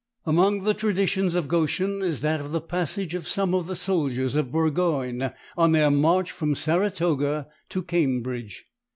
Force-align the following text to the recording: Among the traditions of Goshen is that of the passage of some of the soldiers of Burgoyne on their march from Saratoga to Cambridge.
Among 0.25 0.63
the 0.63 0.73
traditions 0.73 1.35
of 1.35 1.47
Goshen 1.47 2.01
is 2.01 2.21
that 2.21 2.41
of 2.41 2.51
the 2.51 2.59
passage 2.59 3.13
of 3.13 3.27
some 3.27 3.53
of 3.53 3.67
the 3.67 3.75
soldiers 3.75 4.35
of 4.35 4.51
Burgoyne 4.51 5.31
on 5.55 5.73
their 5.73 5.91
march 5.91 6.31
from 6.31 6.55
Saratoga 6.55 7.47
to 7.69 7.83
Cambridge. 7.83 8.65